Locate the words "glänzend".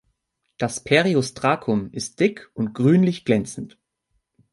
3.23-3.77